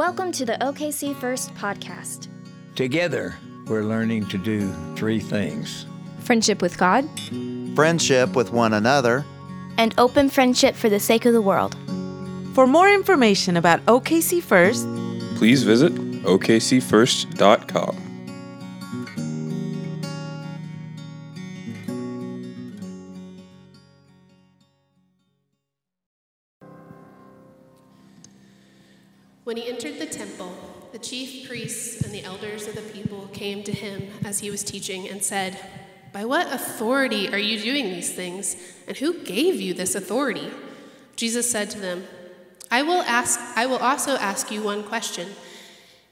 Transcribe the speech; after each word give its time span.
Welcome 0.00 0.32
to 0.32 0.46
the 0.46 0.56
OKC 0.62 1.14
First 1.14 1.54
podcast. 1.56 2.28
Together, 2.74 3.36
we're 3.66 3.82
learning 3.82 4.24
to 4.28 4.38
do 4.38 4.72
three 4.96 5.20
things 5.20 5.84
friendship 6.20 6.62
with 6.62 6.78
God, 6.78 7.06
friendship 7.76 8.34
with 8.34 8.50
one 8.50 8.72
another, 8.72 9.26
and 9.76 9.94
open 9.98 10.30
friendship 10.30 10.74
for 10.74 10.88
the 10.88 10.98
sake 10.98 11.26
of 11.26 11.34
the 11.34 11.42
world. 11.42 11.76
For 12.54 12.66
more 12.66 12.88
information 12.88 13.58
about 13.58 13.84
OKC 13.84 14.42
First, 14.42 14.86
please 15.36 15.64
visit 15.64 15.94
okcfirst.com. 15.94 18.09
chief 31.10 31.48
priests 31.48 32.02
and 32.02 32.14
the 32.14 32.22
elders 32.22 32.68
of 32.68 32.76
the 32.76 32.82
people 32.82 33.28
came 33.32 33.64
to 33.64 33.72
him 33.72 34.08
as 34.24 34.38
he 34.38 34.48
was 34.48 34.62
teaching 34.62 35.08
and 35.08 35.20
said, 35.20 35.58
By 36.12 36.24
what 36.24 36.52
authority 36.54 37.28
are 37.32 37.38
you 37.38 37.58
doing 37.58 37.86
these 37.86 38.12
things? 38.12 38.54
And 38.86 38.96
who 38.96 39.24
gave 39.24 39.60
you 39.60 39.74
this 39.74 39.96
authority? 39.96 40.52
Jesus 41.16 41.50
said 41.50 41.68
to 41.70 41.80
them, 41.80 42.04
I 42.70 42.82
will 42.82 43.02
ask 43.02 43.40
I 43.56 43.66
will 43.66 43.78
also 43.78 44.14
ask 44.18 44.52
you 44.52 44.62
one 44.62 44.84
question. 44.84 45.30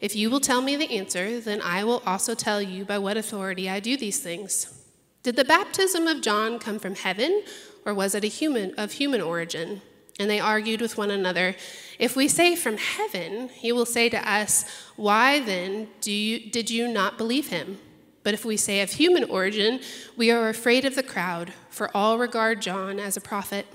If 0.01 0.17
you 0.17 0.31
will 0.31 0.41
tell 0.41 0.63
me 0.63 0.75
the 0.75 0.91
answer, 0.99 1.39
then 1.39 1.63
I 1.63 1.85
will 1.85 2.03
also 2.05 2.35
tell 2.35 2.61
you 2.61 2.85
by 2.85 2.99
what 2.99 3.17
authority 3.17 3.71
I 3.71 3.79
do 3.79 3.97
these 3.97 4.19
things. 4.19 4.85
Did 5.23 5.37
the 5.37 5.45
baptism 5.45 6.09
of 6.09 6.23
John 6.23 6.59
come 6.59 6.81
from 6.81 6.97
heaven, 6.97 7.45
or 7.87 7.95
was 7.95 8.17
it 8.17 8.25
a 8.25 8.29
human 8.29 8.75
of 8.75 8.91
human 8.93 9.21
origin? 9.21 9.81
And 10.19 10.29
they 10.29 10.41
argued 10.41 10.81
with 10.81 10.99
one 10.99 11.11
another, 11.11 11.55
If 11.99 12.17
we 12.17 12.29
say 12.29 12.57
from 12.57 12.77
heaven, 12.77 13.51
he 13.51 13.71
will 13.71 13.87
say 13.87 14.09
to 14.09 14.31
us, 14.31 14.65
Why 14.97 15.41
then 15.41 15.89
you, 16.03 16.51
did 16.51 16.71
you 16.71 16.89
not 16.89 17.19
believe 17.19 17.49
him? 17.49 17.79
But 18.25 18.35
if 18.35 18.45
we 18.45 18.57
say 18.57 18.81
of 18.81 18.91
human 18.91 19.25
origin, 19.25 19.81
we 20.17 20.31
are 20.31 20.49
afraid 20.49 20.85
of 20.85 20.97
the 20.97 21.03
crowd, 21.03 21.53
for 21.71 21.97
all 21.97 22.19
regard 22.19 22.61
John 22.61 22.99
as 22.99 23.17
a 23.17 23.21
prophet. 23.21 23.67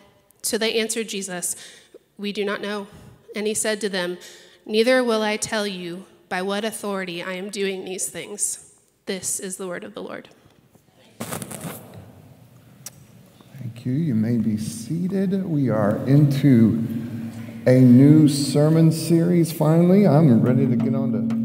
So 0.41 0.57
they 0.57 0.77
answered 0.79 1.07
Jesus, 1.09 1.55
We 2.17 2.33
do 2.33 2.43
not 2.43 2.61
know. 2.61 2.87
And 3.35 3.47
he 3.47 3.53
said 3.53 3.79
to 3.81 3.89
them, 3.89 4.17
Neither 4.65 5.03
will 5.03 5.21
I 5.21 5.37
tell 5.37 5.65
you 5.65 6.05
by 6.29 6.41
what 6.41 6.65
authority 6.65 7.23
I 7.23 7.33
am 7.33 7.49
doing 7.49 7.85
these 7.85 8.09
things. 8.09 8.73
This 9.05 9.39
is 9.39 9.57
the 9.57 9.67
word 9.67 9.83
of 9.83 9.93
the 9.93 10.03
Lord. 10.03 10.29
You. 13.85 13.91
You 13.91 14.15
may 14.15 14.37
be 14.37 14.55
seated. 14.55 15.43
We 15.43 15.69
are 15.69 15.97
into 16.07 16.81
a 17.65 17.81
new 17.81 18.29
sermon 18.29 18.93
series 18.93 19.51
finally. 19.51 20.07
I'm 20.07 20.41
ready 20.41 20.65
to 20.67 20.75
get 20.77 20.95
on 20.95 21.11
to 21.11 21.35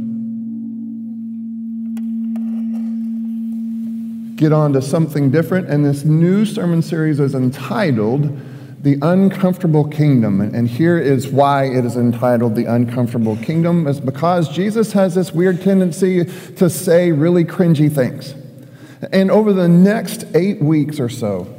get 4.36 4.52
on 4.52 4.72
to 4.74 4.82
something 4.82 5.32
different. 5.32 5.68
And 5.68 5.84
this 5.84 6.04
new 6.04 6.44
sermon 6.44 6.80
series 6.80 7.18
is 7.18 7.34
entitled 7.34 8.40
The 8.84 9.00
Uncomfortable 9.02 9.88
Kingdom. 9.88 10.40
And 10.40 10.68
here 10.68 10.96
is 10.96 11.26
why 11.26 11.64
it 11.64 11.84
is 11.84 11.96
entitled 11.96 12.54
The 12.54 12.66
Uncomfortable 12.66 13.36
Kingdom 13.38 13.88
is 13.88 13.98
because 13.98 14.48
Jesus 14.48 14.92
has 14.92 15.16
this 15.16 15.32
weird 15.32 15.60
tendency 15.60 16.24
to 16.54 16.70
say 16.70 17.10
really 17.10 17.44
cringy 17.44 17.92
things. 17.92 18.32
And 19.12 19.28
over 19.28 19.52
the 19.52 19.66
next 19.66 20.24
eight 20.36 20.62
weeks 20.62 21.00
or 21.00 21.08
so, 21.08 21.57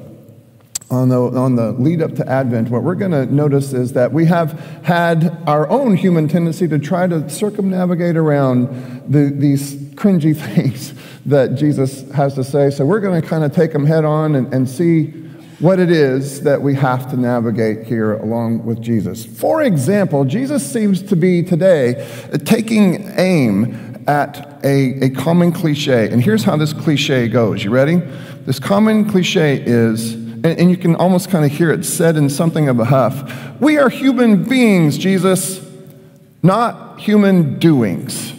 on 0.92 1.10
the, 1.10 1.20
on 1.20 1.56
the 1.56 1.72
lead 1.74 2.02
up 2.02 2.16
to 2.16 2.28
Advent, 2.28 2.70
what 2.70 2.84
we're 2.84 2.96
going 2.96 3.12
to 3.12 3.26
notice 3.28 3.74
is 3.74 3.94
that 3.94 4.12
we 4.12 4.26
have 4.26 4.60
had 4.84 5.38
our 5.48 5.70
own 5.70 5.96
human 5.96 6.28
tendency 6.28 6.68
to 6.68 6.80
try 6.80 7.06
to 7.06 7.30
circumnavigate 7.30 8.18
around 8.18 8.68
the, 9.08 9.32
these 9.34 9.76
cringy 9.94 10.36
things 10.56 10.94
that 11.26 11.56
Jesus 11.56 12.10
has 12.12 12.34
to 12.36 12.44
say. 12.44 12.72
So 12.72 12.86
we're 12.86 13.02
going 13.02 13.22
to 13.22 13.28
kind 13.28 13.44
of 13.44 13.54
take 13.54 13.72
them 13.72 13.86
head 13.86 14.04
on 14.04 14.36
and, 14.36 14.52
and 14.54 14.68
see 14.68 15.12
what 15.60 15.78
it 15.78 15.92
is 15.92 16.42
that 16.42 16.62
we 16.62 16.74
have 16.74 17.12
to 17.12 17.18
navigate 17.18 17.86
here 17.86 18.14
along 18.14 18.66
with 18.66 18.82
Jesus. 18.82 19.26
For 19.26 19.62
example, 19.62 20.24
Jesus 20.24 20.70
seems 20.70 21.04
to 21.04 21.16
be 21.16 21.44
today 21.44 22.08
taking 22.46 23.10
aim 23.18 24.06
at 24.08 24.64
a, 24.64 25.06
a 25.06 25.10
common 25.12 25.52
cliche. 25.52 26.10
And 26.10 26.24
here's 26.24 26.44
how 26.44 26.56
this 26.56 26.74
cliche 26.74 27.28
goes. 27.28 27.64
You 27.64 27.70
ready? 27.70 27.98
This 28.46 28.58
common 28.58 29.08
cliche 29.08 29.62
is 29.64 30.29
and, 30.44 30.70
you 30.70 30.78
can 30.78 30.96
almost 30.96 31.30
kind 31.30 31.46
of 31.46 31.52
hear 31.52 31.72
it 31.72 31.86
said 31.86 32.16
in 32.18 32.30
something 32.30 32.70
of 32.70 32.80
a 32.80 32.86
huff. 32.86 33.60
We 33.60 33.78
are 33.78 33.90
human 33.90 34.44
beings, 34.44 34.98
Jesus, 34.98 35.66
not 36.44 37.00
human 37.00 37.60
doings. 37.60 38.34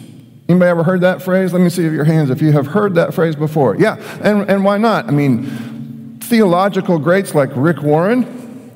Anybody 0.47 0.69
ever 0.69 0.83
heard 0.83 1.01
that 1.01 1.21
phrase? 1.21 1.53
Let 1.53 1.61
me 1.61 1.69
see 1.69 1.85
if 1.85 1.93
your 1.93 2.03
hands 2.03 2.29
if 2.29 2.41
you 2.41 2.51
have 2.51 2.67
heard 2.67 2.95
that 2.95 3.13
phrase 3.13 3.35
before. 3.35 3.75
Yeah, 3.77 3.95
and, 4.21 4.49
and 4.49 4.63
why 4.63 4.77
not? 4.77 5.05
I 5.07 5.11
mean, 5.11 6.19
theological 6.19 6.99
greats 6.99 7.33
like 7.33 7.49
Rick 7.55 7.81
Warren 7.81 8.71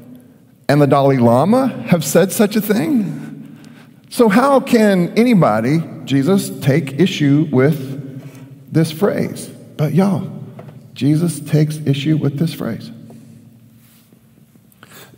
and 0.67 0.81
the 0.81 0.87
Dalai 0.87 1.17
Lama 1.17 1.67
have 1.87 2.03
said 2.03 2.31
such 2.31 2.55
a 2.55 2.61
thing. 2.61 3.59
So, 4.09 4.29
how 4.29 4.59
can 4.59 5.09
anybody, 5.17 5.83
Jesus, 6.05 6.49
take 6.59 6.99
issue 6.99 7.47
with 7.51 8.71
this 8.71 8.91
phrase? 8.91 9.47
But, 9.47 9.93
y'all, 9.93 10.31
Jesus 10.93 11.41
takes 11.41 11.77
issue 11.85 12.15
with 12.15 12.39
this 12.39 12.53
phrase. 12.53 12.91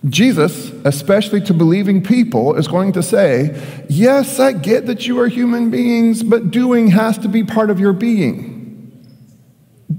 Jesus, 0.06 0.70
especially 0.86 1.42
to 1.42 1.54
believing 1.54 2.04
people, 2.04 2.56
is 2.56 2.68
going 2.68 2.92
to 2.94 3.04
say, 3.04 3.86
Yes, 3.90 4.40
I 4.40 4.54
get 4.54 4.86
that 4.86 5.08
you 5.08 5.20
are 5.20 5.28
human 5.28 5.70
beings, 5.70 6.24
but 6.24 6.52
doing 6.52 6.90
has 6.90 7.18
to 7.20 7.28
be 7.28 7.44
part 7.44 7.70
of 7.70 7.80
your 7.80 7.94
being. 7.94 8.94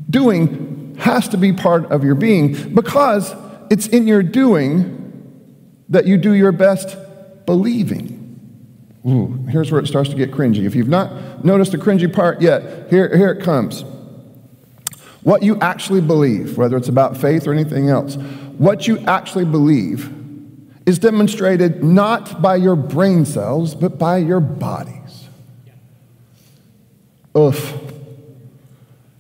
Doing 0.09 0.97
has 1.01 1.29
to 1.29 1.37
be 1.37 1.53
part 1.53 1.87
of 1.87 2.05
your 2.05 2.15
being 2.15 2.75
because 2.75 3.35
it's 3.71 3.87
in 3.89 4.07
your 4.07 4.23
doing 4.23 4.95
that 5.89 6.07
you 6.07 6.17
do 6.17 6.33
your 6.33 6.53
best 6.53 6.97
believing. 7.47 8.15
Ooh, 9.07 9.47
here's 9.49 9.71
where 9.71 9.81
it 9.81 9.87
starts 9.87 10.11
to 10.11 10.17
get 10.17 10.33
cringy. 10.33 10.65
If 10.65 10.75
you've 10.75 10.89
not 10.89 11.45
noticed 11.45 11.73
the 11.73 11.79
cringy 11.79 12.13
part 12.13 12.43
yet, 12.43 12.91
here, 12.91 13.15
here 13.17 13.31
it 13.31 13.43
comes. 13.43 13.85
What 15.23 15.43
you 15.43 15.59
actually 15.61 16.01
believe, 16.01 16.59
whether 16.59 16.77
it's 16.77 16.89
about 16.89 17.17
faith 17.17 17.47
or 17.47 17.53
anything 17.53 17.89
else, 17.89 18.17
what 18.59 18.87
you 18.87 18.99
actually 19.07 19.45
believe 19.45 20.13
is 20.85 20.99
demonstrated 20.99 21.85
not 21.85 22.43
by 22.43 22.57
your 22.57 22.75
brain 22.75 23.25
cells, 23.25 23.75
but 23.75 23.99
by 23.99 24.19
your 24.19 24.41
bodies. 24.41 25.29
Oof. 27.37 27.79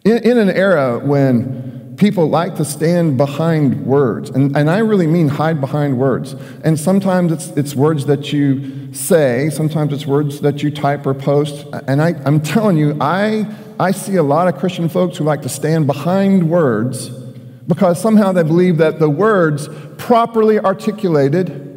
In, 0.04 0.18
in 0.24 0.38
an 0.38 0.50
era 0.50 0.98
when 0.98 1.94
people 1.98 2.28
like 2.28 2.56
to 2.56 2.64
stand 2.64 3.16
behind 3.16 3.84
words, 3.84 4.30
and, 4.30 4.56
and 4.56 4.70
I 4.70 4.78
really 4.78 5.06
mean 5.06 5.28
hide 5.28 5.60
behind 5.60 5.98
words, 5.98 6.34
and 6.64 6.78
sometimes 6.78 7.32
it's, 7.32 7.48
it's 7.48 7.74
words 7.74 8.06
that 8.06 8.32
you 8.32 8.92
say, 8.94 9.50
sometimes 9.50 9.92
it's 9.92 10.06
words 10.06 10.40
that 10.40 10.62
you 10.62 10.70
type 10.70 11.06
or 11.06 11.14
post, 11.14 11.66
and 11.86 12.00
I, 12.00 12.14
I'm 12.24 12.40
telling 12.40 12.76
you, 12.76 12.96
I, 13.00 13.46
I 13.78 13.90
see 13.90 14.16
a 14.16 14.22
lot 14.22 14.48
of 14.48 14.56
Christian 14.58 14.88
folks 14.88 15.18
who 15.18 15.24
like 15.24 15.42
to 15.42 15.48
stand 15.48 15.86
behind 15.86 16.48
words 16.48 17.10
because 17.68 18.00
somehow 18.00 18.32
they 18.32 18.42
believe 18.42 18.78
that 18.78 18.98
the 18.98 19.10
words 19.10 19.68
properly 19.98 20.58
articulated 20.58 21.67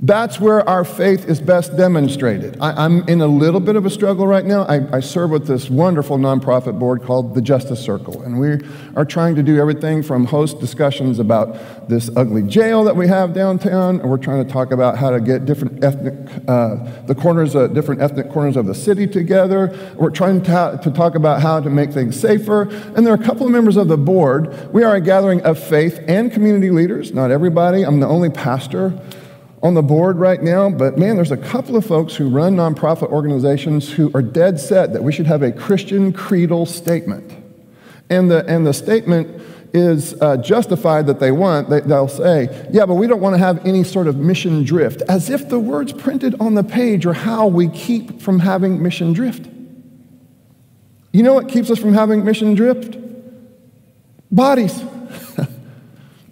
that's 0.00 0.38
where 0.38 0.66
our 0.68 0.84
faith 0.84 1.26
is 1.26 1.40
best 1.40 1.74
demonstrated. 1.74 2.58
I, 2.60 2.84
am 2.84 3.08
in 3.08 3.22
a 3.22 3.26
little 3.26 3.60
bit 3.60 3.76
of 3.76 3.86
a 3.86 3.90
struggle 3.90 4.26
right 4.26 4.44
now. 4.44 4.64
I, 4.64 4.96
I, 4.96 5.00
serve 5.00 5.30
with 5.30 5.46
this 5.46 5.70
wonderful 5.70 6.18
nonprofit 6.18 6.78
board 6.78 7.02
called 7.02 7.34
the 7.34 7.40
Justice 7.40 7.82
Circle, 7.82 8.20
and 8.20 8.38
we 8.38 8.58
are 8.94 9.06
trying 9.06 9.34
to 9.36 9.42
do 9.42 9.58
everything 9.58 10.02
from 10.02 10.26
host 10.26 10.60
discussions 10.60 11.18
about 11.18 11.88
this 11.88 12.10
ugly 12.14 12.42
jail 12.42 12.84
that 12.84 12.94
we 12.94 13.08
have 13.08 13.32
downtown, 13.32 14.00
and 14.00 14.10
we're 14.10 14.18
trying 14.18 14.44
to 14.46 14.52
talk 14.52 14.70
about 14.70 14.98
how 14.98 15.08
to 15.08 15.18
get 15.18 15.46
different 15.46 15.82
ethnic, 15.82 16.14
uh, 16.46 16.76
the 17.06 17.14
corners, 17.14 17.56
uh, 17.56 17.66
different 17.68 18.02
ethnic 18.02 18.30
corners 18.30 18.58
of 18.58 18.66
the 18.66 18.74
city 18.74 19.06
together. 19.06 19.74
We're 19.96 20.10
trying 20.10 20.42
to, 20.42 20.78
to 20.82 20.90
talk 20.90 21.14
about 21.14 21.40
how 21.40 21.60
to 21.60 21.70
make 21.70 21.90
things 21.92 22.20
safer, 22.20 22.64
and 22.94 23.06
there 23.06 23.14
are 23.14 23.20
a 23.20 23.24
couple 23.24 23.46
of 23.46 23.52
members 23.52 23.78
of 23.78 23.88
the 23.88 23.96
board. 23.96 24.74
We 24.74 24.84
are 24.84 24.96
a 24.96 25.00
gathering 25.00 25.40
of 25.40 25.58
faith 25.58 26.04
and 26.06 26.30
community 26.30 26.70
leaders. 26.70 27.14
Not 27.14 27.30
everybody. 27.30 27.82
I'm 27.82 28.00
the 28.00 28.08
only 28.08 28.28
pastor 28.28 28.92
on 29.66 29.74
the 29.74 29.82
board 29.82 30.16
right 30.16 30.40
now, 30.40 30.70
but 30.70 30.96
man, 30.96 31.16
there's 31.16 31.32
a 31.32 31.36
couple 31.36 31.74
of 31.74 31.84
folks 31.84 32.14
who 32.14 32.28
run 32.28 32.54
nonprofit 32.54 33.10
organizations 33.10 33.92
who 33.92 34.12
are 34.14 34.22
dead 34.22 34.60
set 34.60 34.92
that 34.92 35.02
we 35.02 35.12
should 35.12 35.26
have 35.26 35.42
a 35.42 35.50
Christian 35.50 36.12
creedal 36.12 36.66
statement. 36.66 37.32
And 38.08 38.30
the, 38.30 38.46
and 38.46 38.64
the 38.64 38.72
statement 38.72 39.42
is 39.74 40.14
uh, 40.22 40.36
justified 40.36 41.08
that 41.08 41.18
they 41.18 41.32
want, 41.32 41.68
they, 41.68 41.80
they'll 41.80 42.06
say, 42.06 42.68
yeah, 42.70 42.86
but 42.86 42.94
we 42.94 43.08
don't 43.08 43.20
want 43.20 43.34
to 43.34 43.38
have 43.38 43.66
any 43.66 43.82
sort 43.82 44.06
of 44.06 44.16
mission 44.16 44.62
drift, 44.62 45.02
as 45.08 45.30
if 45.30 45.48
the 45.48 45.58
words 45.58 45.92
printed 45.92 46.36
on 46.38 46.54
the 46.54 46.62
page 46.62 47.04
are 47.04 47.12
how 47.12 47.48
we 47.48 47.68
keep 47.68 48.22
from 48.22 48.38
having 48.38 48.80
mission 48.80 49.12
drift. 49.12 49.48
You 51.12 51.24
know 51.24 51.34
what 51.34 51.48
keeps 51.48 51.72
us 51.72 51.80
from 51.80 51.92
having 51.92 52.24
mission 52.24 52.54
drift? 52.54 52.96
Bodies. 54.30 54.80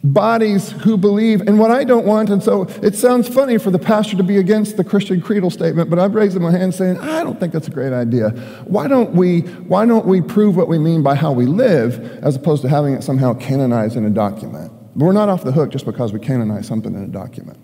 Bodies 0.05 0.71
who 0.71 0.99
believe 0.99 1.41
and 1.41 1.59
what 1.59 1.71
I 1.71 1.83
don't 1.83 2.05
want. 2.05 2.29
And 2.29 2.43
so 2.43 2.65
it 2.83 2.95
sounds 2.95 3.27
funny 3.27 3.56
for 3.56 3.71
the 3.71 3.79
pastor 3.79 4.19
to 4.19 4.23
be 4.23 4.37
against 4.37 4.77
the 4.77 4.85
Christian 4.85 5.23
creedal 5.23 5.51
statement, 5.51 5.89
but 5.89 5.99
I'm 5.99 6.12
raising 6.12 6.43
my 6.43 6.51
hand 6.51 6.75
saying, 6.75 6.99
I 6.99 7.25
don't 7.25 7.41
think 7.41 7.55
that's 7.55 7.69
a 7.69 7.71
great 7.71 7.95
idea. 7.95 8.29
Why 8.67 8.87
don't 8.87 9.15
we, 9.15 9.41
why 9.41 9.87
don't 9.87 10.05
we 10.05 10.21
prove 10.21 10.56
what 10.56 10.69
we 10.69 10.79
mean 10.79 11.03
by 11.03 11.15
how 11.15 11.33
we 11.33 11.47
live 11.47 11.99
as 12.23 12.37
opposed 12.37 12.61
to 12.62 12.69
having 12.69 12.93
it 12.93 13.03
somehow 13.03 13.33
canonized 13.33 13.97
in 13.97 14.05
a 14.05 14.11
document? 14.11 14.71
But 14.95 15.06
we're 15.06 15.12
not 15.12 15.31
off 15.31 15.43
the 15.43 15.53
hook 15.53 15.71
just 15.71 15.87
because 15.87 16.12
we 16.12 16.21
canonize 16.21 16.67
something 16.67 16.95
in 16.95 17.03
a 17.03 17.09
document. 17.09 17.59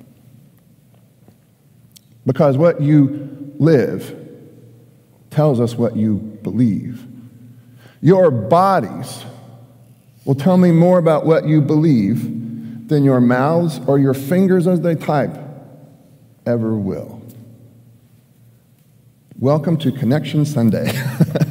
Because 2.25 2.57
what 2.57 2.81
you 2.81 3.53
live 3.59 4.17
tells 5.29 5.61
us 5.61 5.75
what 5.75 5.95
you 5.95 6.17
believe. 6.43 7.07
Your 8.01 8.31
bodies 8.31 9.25
will 10.31 10.37
tell 10.37 10.59
me 10.59 10.71
more 10.71 11.01
about 11.01 11.27
what 11.27 11.45
you 11.45 11.61
believe 11.61 12.87
than 12.87 13.03
your 13.03 13.21
mouths 13.21 13.81
or 13.89 13.99
your 13.99 14.15
fingers 14.15 14.69
as 14.69 14.81
they 14.81 14.95
type 14.95 15.37
ever 16.47 16.77
will. 16.77 17.21
Welcome 19.41 19.77
to 19.79 19.91
Connection 19.91 20.45
Sunday. 20.45 20.93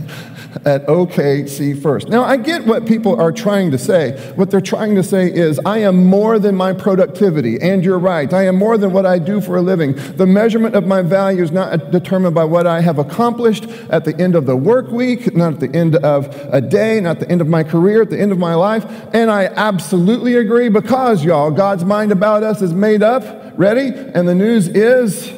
at 0.66 0.86
OKC 0.88 1.80
First. 1.82 2.10
Now, 2.10 2.24
I 2.24 2.38
get 2.38 2.66
what 2.66 2.86
people 2.86 3.20
are 3.20 3.32
trying 3.32 3.72
to 3.72 3.78
say. 3.78 4.12
What 4.36 4.52
they're 4.52 4.62
trying 4.62 4.96
to 4.96 5.04
say 5.04 5.32
is, 5.32 5.60
I 5.66 5.80
am 5.80 6.06
more 6.06 6.40
than 6.40 6.56
my 6.56 6.74
productivity, 6.74 7.60
and 7.62 7.84
you're 7.84 8.00
right. 8.00 8.32
I 8.34 8.46
am 8.46 8.56
more 8.56 8.78
than 8.78 8.92
what 8.92 9.06
I 9.06 9.20
do 9.20 9.42
for 9.42 9.58
a 9.58 9.62
living. 9.62 9.94
The 9.94 10.26
measurement 10.26 10.76
of 10.76 10.88
my 10.88 11.02
value 11.02 11.44
is 11.44 11.52
not 11.52 11.92
determined 11.92 12.36
by 12.36 12.46
what 12.46 12.68
I 12.68 12.82
have 12.82 12.98
accomplished 13.00 13.66
at 13.90 14.06
the 14.06 14.20
end 14.20 14.36
of 14.36 14.46
the 14.46 14.56
work 14.56 14.90
week, 14.90 15.36
not 15.36 15.54
at 15.54 15.60
the 15.60 15.78
end 15.78 15.96
of 15.98 16.28
a 16.52 16.62
day, 16.62 17.00
not 17.00 17.18
at 17.18 17.20
the 17.22 17.32
end 17.32 17.42
of 17.42 17.48
my 17.48 17.64
career, 17.64 18.02
at 18.02 18.10
the 18.10 18.20
end 18.20 18.32
of 18.32 18.38
my 18.38 18.56
life. 18.56 18.86
And 19.14 19.30
I 19.30 19.46
absolutely 19.46 20.36
agree 20.36 20.70
because, 20.70 21.24
y'all, 21.24 21.52
God's 21.52 21.86
mind 21.86 22.12
about 22.12 22.44
us 22.44 22.62
is 22.62 22.74
made 22.74 23.04
up. 23.04 23.54
Ready? 23.58 23.88
And 23.88 24.28
the 24.28 24.36
news 24.36 24.68
is, 24.68 25.32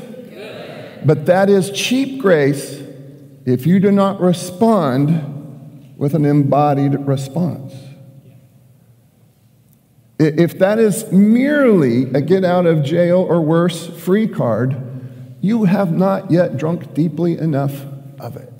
but 1.03 1.25
that 1.25 1.49
is 1.49 1.71
cheap 1.71 2.21
grace 2.21 2.80
if 3.45 3.65
you 3.65 3.79
do 3.79 3.91
not 3.91 4.19
respond 4.19 5.95
with 5.97 6.13
an 6.13 6.25
embodied 6.25 7.07
response. 7.07 7.73
If 10.19 10.59
that 10.59 10.77
is 10.77 11.11
merely 11.11 12.03
a 12.13 12.21
get 12.21 12.43
out 12.45 12.65
of 12.65 12.83
jail 12.83 13.19
or 13.19 13.41
worse 13.41 13.87
free 13.87 14.27
card, 14.27 14.75
you 15.41 15.65
have 15.65 15.91
not 15.91 16.29
yet 16.29 16.57
drunk 16.57 16.93
deeply 16.93 17.37
enough 17.37 17.85
of 18.19 18.35
it. 18.35 18.51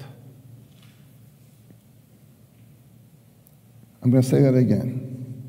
I'm 4.01 4.09
going 4.09 4.23
to 4.23 4.27
say 4.27 4.41
that 4.41 4.55
again. 4.55 5.47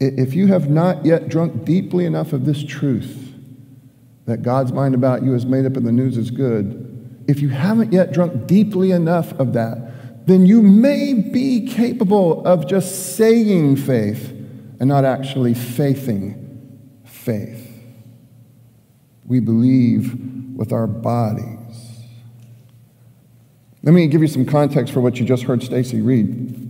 If 0.00 0.34
you 0.34 0.48
have 0.48 0.68
not 0.68 1.06
yet 1.06 1.28
drunk 1.28 1.64
deeply 1.64 2.04
enough 2.04 2.34
of 2.34 2.44
this 2.44 2.62
truth 2.62 3.34
that 4.26 4.42
God's 4.42 4.72
mind 4.72 4.94
about 4.94 5.22
you 5.22 5.34
is 5.34 5.46
made 5.46 5.64
up 5.64 5.76
and 5.76 5.86
the 5.86 5.92
news 5.92 6.18
is 6.18 6.30
good, 6.30 6.93
if 7.26 7.40
you 7.40 7.48
haven't 7.48 7.92
yet 7.92 8.12
drunk 8.12 8.46
deeply 8.46 8.90
enough 8.90 9.32
of 9.38 9.52
that, 9.54 10.26
then 10.26 10.46
you 10.46 10.62
may 10.62 11.14
be 11.14 11.66
capable 11.66 12.44
of 12.46 12.66
just 12.66 13.16
saying 13.16 13.76
faith 13.76 14.30
and 14.80 14.88
not 14.88 15.04
actually 15.04 15.54
faithing 15.54 16.40
faith. 17.04 17.60
We 19.26 19.40
believe 19.40 20.14
with 20.56 20.72
our 20.72 20.86
bodies. 20.86 21.58
Let 23.82 23.92
me 23.92 24.06
give 24.06 24.22
you 24.22 24.28
some 24.28 24.46
context 24.46 24.92
for 24.94 25.00
what 25.00 25.18
you 25.18 25.26
just 25.26 25.42
heard 25.42 25.62
Stacy 25.62 26.00
read. 26.00 26.60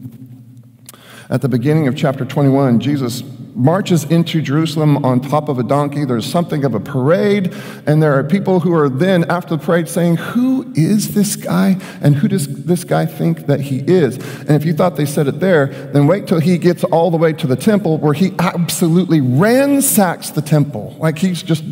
At 1.30 1.42
the 1.42 1.48
beginning 1.48 1.86
of 1.86 1.96
chapter 1.96 2.24
21, 2.24 2.80
Jesus 2.80 3.22
marches 3.54 4.04
into 4.04 4.42
Jerusalem 4.42 5.04
on 5.04 5.20
top 5.20 5.48
of 5.48 5.58
a 5.58 5.62
donkey. 5.62 6.04
There's 6.04 6.26
something 6.26 6.64
of 6.64 6.74
a 6.74 6.80
parade, 6.80 7.54
and 7.86 8.02
there 8.02 8.12
are 8.18 8.24
people 8.24 8.60
who 8.60 8.74
are 8.74 8.88
then, 8.88 9.30
after 9.30 9.56
the 9.56 9.64
parade, 9.64 9.88
saying, 9.88 10.16
Who 10.16 10.72
is 10.74 11.14
this 11.14 11.36
guy? 11.36 11.76
And 12.02 12.16
who 12.16 12.28
does 12.28 12.64
this 12.64 12.84
guy 12.84 13.06
think 13.06 13.46
that 13.46 13.60
he 13.60 13.78
is? 13.78 14.16
And 14.40 14.50
if 14.50 14.64
you 14.64 14.74
thought 14.74 14.96
they 14.96 15.06
said 15.06 15.28
it 15.28 15.40
there, 15.40 15.66
then 15.66 16.06
wait 16.06 16.26
till 16.26 16.40
he 16.40 16.58
gets 16.58 16.84
all 16.84 17.10
the 17.10 17.16
way 17.16 17.32
to 17.32 17.46
the 17.46 17.56
temple 17.56 17.98
where 17.98 18.14
he 18.14 18.32
absolutely 18.38 19.20
ransacks 19.20 20.30
the 20.30 20.42
temple. 20.42 20.96
Like 20.98 21.18
he's 21.18 21.42
just 21.42 21.64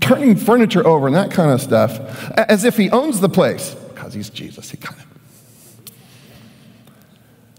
turning 0.00 0.36
furniture 0.36 0.86
over 0.86 1.06
and 1.06 1.16
that 1.16 1.30
kind 1.30 1.50
of 1.50 1.60
stuff, 1.60 1.98
as 2.32 2.64
if 2.64 2.76
he 2.76 2.90
owns 2.90 3.20
the 3.20 3.28
place, 3.28 3.74
because 3.74 4.14
he's 4.14 4.30
Jesus. 4.30 4.70
He 4.70 4.76
kind 4.76 4.98
of. 4.98 5.06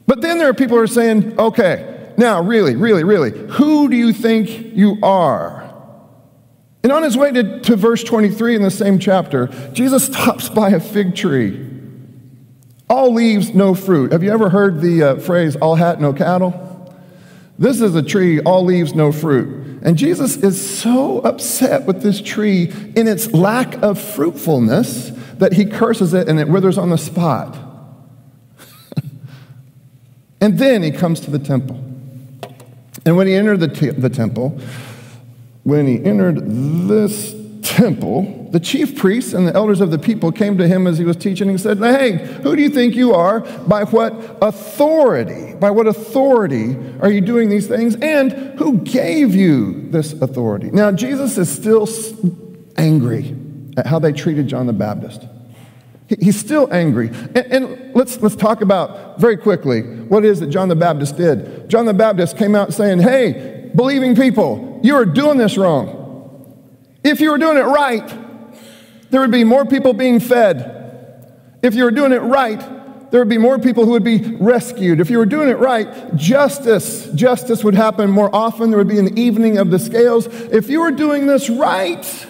But 0.07 0.21
then 0.21 0.38
there 0.38 0.47
are 0.47 0.53
people 0.53 0.77
who 0.77 0.83
are 0.83 0.88
saying, 0.88 1.38
okay, 1.38 1.96
now, 2.18 2.42
really, 2.42 2.75
really, 2.75 3.04
really, 3.04 3.31
who 3.52 3.88
do 3.90 3.96
you 3.96 4.12
think 4.12 4.75
you 4.75 4.98
are? 5.04 5.64
And 6.81 6.92
on 6.92 7.04
his 7.04 7.16
way 7.16 7.31
to, 7.31 7.60
to 7.62 7.75
verse 7.75 8.04
23 8.04 8.56
in 8.56 8.64
the 8.64 8.72
same 8.72 8.98
chapter, 8.98 9.48
Jesus 9.74 10.06
stops 10.08 10.50
by 10.50 10.72
a 10.72 10.80
fig 10.80 11.16
tree. 11.16 11.64
All 12.90 13.14
leaves, 13.14 13.54
no 13.54 13.75
fruit. 13.75 14.14
Have 14.14 14.24
you 14.24 14.31
ever 14.31 14.50
heard 14.50 14.81
the 14.81 15.04
uh, 15.04 15.16
phrase, 15.18 15.56
all 15.58 15.75
hat, 15.75 16.02
no 16.02 16.12
cattle? 16.12 16.64
This 17.60 17.81
is 17.81 17.94
a 17.94 18.02
tree, 18.02 18.40
all 18.40 18.64
leaves, 18.64 18.96
no 18.96 19.12
fruit. 19.12 19.81
And 19.84 19.98
Jesus 19.98 20.38
is 20.38 20.80
so 20.80 21.19
upset 21.19 21.86
with 21.86 22.02
this 22.02 22.19
tree 22.19 22.72
in 22.96 23.08
its 23.08 23.31
lack 23.31 23.75
of 23.84 24.02
fruitfulness 24.02 25.12
that 25.36 25.54
he 25.54 25.66
curses 25.66 26.14
it 26.14 26.28
and 26.28 26.40
it 26.40 26.48
withers 26.48 26.78
on 26.78 26.90
the 26.90 26.98
spot. 26.98 27.58
and 30.42 30.58
then 30.58 30.81
he 30.81 30.92
comes 30.92 31.19
to 31.22 31.31
the 31.31 31.40
temple. 31.40 31.87
And 33.07 33.15
when 33.15 33.25
he 33.25 33.36
entered 33.36 33.62
the, 33.62 33.68
the 33.98 34.09
temple, 34.09 34.59
when 35.63 35.88
he 35.88 36.04
entered 36.04 36.42
this 36.89 37.33
temple, 37.62 38.50
the 38.51 38.59
chief 38.59 38.98
priests 38.98 39.31
and 39.31 39.48
the 39.48 39.54
elders 39.54 39.80
of 39.80 39.92
the 39.92 39.98
people 39.98 40.30
came 40.30 40.57
to 40.57 40.68
him 40.68 40.86
as 40.86 40.98
he 40.98 41.06
was 41.06 41.15
teaching 41.15 41.48
and 41.48 41.59
said, 41.59 41.77
Hey, 41.77 42.18
who 42.44 42.54
do 42.54 42.62
you 42.62 42.69
think 42.69 42.95
you 42.95 43.13
are? 43.13 43.39
By 43.39 43.86
what 43.86 44.39
authority? 44.42 45.56
By 45.56 45.71
what 45.71 45.88
authority 45.88 46.75
are 47.00 47.09
you 47.09 47.21
doing 47.21 47.48
these 47.48 47.65
things? 47.68 47.95
And 47.95 48.33
who 48.59 48.80
gave 48.80 49.33
you 49.33 49.89
this 49.89 50.12
authority? 50.12 50.69
Now, 50.69 50.92
Jesus 50.92 51.38
is 51.38 51.50
still 51.50 51.88
angry 52.75 53.33
at 53.77 53.88
how 53.88 54.00
they 54.00 54.12
treated 54.12 54.50
John 54.50 54.68
the 54.68 54.74
Baptist. 54.74 55.25
He's 56.07 56.39
still 56.39 56.71
angry. 56.71 57.09
And, 57.09 57.38
and, 57.38 57.95
let's, 57.95 58.21
let's 58.21 58.36
talk 58.36 58.62
about 58.62 59.19
very 59.19 59.36
quickly 59.36 59.81
what 59.81 60.24
it 60.24 60.30
is 60.30 60.39
that 60.39 60.48
John 60.48 60.69
the 60.69 60.75
Baptist 60.75 61.18
did. 61.18 61.69
John 61.69 61.86
the 61.86 61.94
Baptist 61.94 62.38
came 62.38 62.56
out 62.56 62.74
saying, 62.74 63.00
Hey, 63.00 63.71
believing 63.75 64.15
people, 64.15 64.80
you 64.83 64.95
are 64.95 65.06
doing 65.06 65.38
this 65.38 65.57
wrong. 65.57 65.98
If 67.04 67.19
you 67.19 67.31
were 67.31 67.38
doing 67.38 67.57
it 67.57 67.65
right, 67.65 68.07
there 69.09 69.21
would 69.21 69.31
be 69.31 69.44
more 69.44 69.66
people 69.66 69.94
being 69.94 70.19
fed. 70.19 70.73
If 71.61 71.76
you 71.76 71.83
were 71.83 71.92
doing 71.92 72.14
it 72.14 72.21
right, 72.21 72.59
there 73.11 73.21
would 73.21 73.30
be 73.30 73.37
more 73.37 73.57
people 73.59 73.85
who 73.85 73.92
would 73.92 74.04
be 74.04 74.35
rescued. 74.35 74.99
If 74.99 75.09
you 75.09 75.18
were 75.18 75.26
doing 75.26 75.49
it 75.49 75.57
right, 75.57 76.16
justice, 76.16 77.09
justice 77.14 77.64
would 77.64 77.76
happen 77.76 78.09
more 78.09 78.33
often. 78.33 78.69
There 78.69 78.78
would 78.78 78.87
be 78.87 78.99
an 78.99 79.18
evening 79.18 79.57
of 79.57 79.71
the 79.71 79.80
scales. 79.80 80.28
If 80.28 80.69
you 80.69 80.81
were 80.81 80.92
doing 80.92 81.28
this 81.28 81.49
right, 81.49 82.28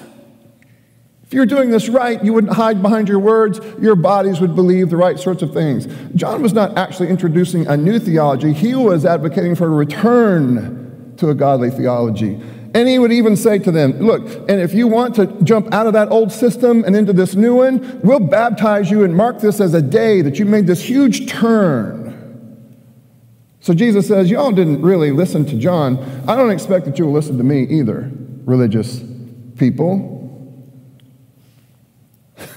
if 1.27 1.33
you're 1.33 1.45
doing 1.45 1.71
this 1.71 1.89
right, 1.89 2.23
you 2.23 2.31
wouldn't 2.31 2.53
hide 2.53 2.81
behind 2.81 3.09
your 3.09 3.19
words. 3.19 3.59
Your 3.81 3.97
bodies 3.97 4.39
would 4.39 4.55
believe 4.55 4.89
the 4.89 4.95
right 4.95 5.19
sorts 5.19 5.41
of 5.41 5.51
things. 5.51 5.85
John 6.15 6.41
was 6.41 6.53
not 6.53 6.77
actually 6.77 7.09
introducing 7.09 7.67
a 7.67 7.75
new 7.75 7.99
theology, 7.99 8.53
he 8.53 8.73
was 8.75 9.05
advocating 9.05 9.53
for 9.53 9.65
a 9.65 9.69
return 9.69 11.13
to 11.17 11.29
a 11.29 11.35
godly 11.35 11.69
theology. 11.69 12.39
And 12.73 12.87
he 12.87 12.97
would 12.97 13.11
even 13.11 13.35
say 13.35 13.59
to 13.59 13.71
them, 13.71 13.99
Look, 13.99 14.25
and 14.49 14.61
if 14.61 14.73
you 14.73 14.87
want 14.87 15.15
to 15.15 15.25
jump 15.43 15.73
out 15.73 15.85
of 15.85 15.91
that 15.93 16.09
old 16.11 16.31
system 16.31 16.85
and 16.85 16.95
into 16.95 17.11
this 17.11 17.35
new 17.35 17.57
one, 17.57 17.99
we'll 18.03 18.21
baptize 18.21 18.89
you 18.89 19.03
and 19.03 19.13
mark 19.13 19.41
this 19.41 19.59
as 19.59 19.73
a 19.73 19.81
day 19.81 20.21
that 20.21 20.39
you 20.39 20.45
made 20.45 20.65
this 20.65 20.81
huge 20.81 21.29
turn. 21.29 22.05
So 23.59 23.73
Jesus 23.73 24.07
says, 24.07 24.29
Y'all 24.29 24.53
didn't 24.53 24.81
really 24.81 25.11
listen 25.11 25.45
to 25.47 25.57
John. 25.57 25.97
I 26.25 26.37
don't 26.37 26.51
expect 26.51 26.85
that 26.85 26.97
you 26.97 27.05
will 27.05 27.13
listen 27.13 27.37
to 27.37 27.43
me 27.43 27.63
either, 27.63 28.09
religious 28.45 29.03
people. 29.57 30.16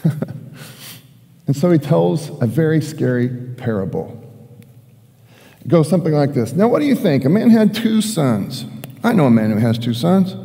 and 1.46 1.56
so 1.56 1.70
he 1.70 1.78
tells 1.78 2.30
a 2.42 2.46
very 2.46 2.80
scary 2.80 3.28
parable. 3.56 4.16
It 5.60 5.68
goes 5.68 5.88
something 5.88 6.12
like 6.12 6.34
this 6.34 6.52
Now, 6.52 6.68
what 6.68 6.80
do 6.80 6.86
you 6.86 6.96
think? 6.96 7.24
A 7.24 7.28
man 7.28 7.50
had 7.50 7.74
two 7.74 8.00
sons. 8.00 8.64
I 9.02 9.12
know 9.12 9.26
a 9.26 9.30
man 9.30 9.50
who 9.50 9.58
has 9.58 9.78
two 9.78 9.94
sons. 9.94 10.36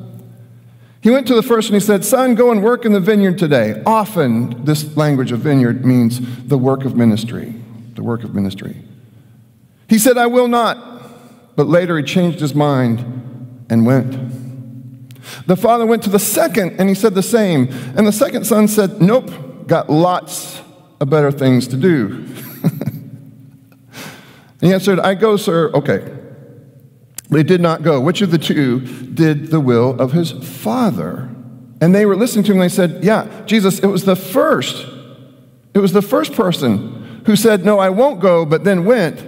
He 1.02 1.12
went 1.12 1.28
to 1.28 1.36
the 1.36 1.44
first 1.44 1.70
and 1.70 1.76
he 1.76 1.80
said, 1.80 2.04
Son, 2.04 2.34
go 2.34 2.52
and 2.52 2.64
work 2.64 2.84
in 2.84 2.92
the 2.92 3.00
vineyard 3.00 3.38
today. 3.38 3.84
Often, 3.86 4.66
this 4.66 4.98
language 4.98 5.32
of 5.32 5.40
vineyard 5.40 5.86
means 5.86 6.20
the 6.48 6.58
work 6.58 6.84
of 6.84 6.96
ministry. 6.96 7.54
The 7.94 8.02
work 8.02 8.24
of 8.24 8.34
ministry. 8.34 8.82
He 9.88 10.00
said, 10.00 10.18
I 10.18 10.26
will 10.26 10.48
not. 10.48 11.56
But 11.56 11.68
later 11.68 11.98
he 11.98 12.04
changed 12.04 12.40
his 12.40 12.56
mind 12.56 13.66
and 13.70 13.86
went. 13.86 14.14
The 15.46 15.56
father 15.56 15.86
went 15.86 16.02
to 16.04 16.10
the 16.10 16.20
second 16.20 16.80
and 16.80 16.90
he 16.90 16.96
said 16.96 17.14
the 17.14 17.24
same. 17.24 17.68
And 17.96 18.08
the 18.08 18.12
second 18.12 18.46
son 18.46 18.68
said, 18.68 19.00
Nope, 19.02 19.30
got 19.68 19.90
lots 19.90 20.62
of 21.00 21.10
better 21.10 21.32
things 21.32 21.68
to 21.70 21.78
do. 21.78 22.18
he 24.62 24.74
answered, 24.74 25.00
I 25.00 25.16
go, 25.16 25.38
sir. 25.38 25.72
Okay. 25.74 26.12
They 27.30 27.44
did 27.44 27.62
not 27.62 27.84
go. 27.84 28.00
Which 28.00 28.22
of 28.22 28.32
the 28.32 28.38
two 28.38 28.80
did 28.80 29.48
the 29.48 29.60
will 29.60 30.00
of 30.00 30.12
his 30.12 30.32
father? 30.32 31.30
And 31.82 31.94
they 31.94 32.06
were 32.06 32.16
listening 32.16 32.46
to 32.46 32.52
him 32.52 32.62
and 32.62 32.70
they 32.70 32.74
said, 32.74 33.04
Yeah, 33.04 33.44
Jesus, 33.46 33.80
it 33.80 33.88
was 33.88 34.06
the 34.06 34.16
first. 34.16 34.88
It 35.74 35.80
was 35.80 35.92
the 35.92 36.02
first 36.02 36.34
person 36.34 37.24
who 37.26 37.36
said, 37.36 37.66
No, 37.66 37.80
I 37.80 37.90
won't 37.90 38.20
go, 38.20 38.46
but 38.46 38.64
then 38.64 38.86
went, 38.86 39.26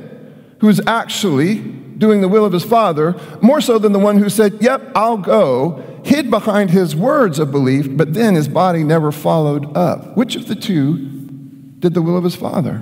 who's 0.59 0.79
actually 0.87 1.55
doing 1.55 2.21
the 2.21 2.27
will 2.27 2.45
of 2.45 2.53
his 2.53 2.63
father, 2.63 3.19
more 3.41 3.59
so 3.59 3.79
than 3.79 3.91
the 3.91 3.99
one 3.99 4.17
who 4.17 4.29
said, 4.29 4.57
Yep, 4.61 4.91
I'll 4.95 5.17
go, 5.17 5.96
hid 6.07 6.31
behind 6.31 6.71
his 6.71 6.95
words 6.95 7.37
of 7.37 7.51
belief, 7.51 7.85
but 7.89 8.13
then 8.13 8.33
his 8.33 8.47
body 8.47 8.81
never 8.81 9.11
followed 9.11 9.75
up. 9.75 10.15
Which 10.15 10.37
of 10.37 10.47
the 10.47 10.55
two 10.55 10.95
did 11.79 11.93
the 11.93 12.01
will 12.01 12.17
of 12.17 12.23
his 12.23 12.35
father? 12.35 12.81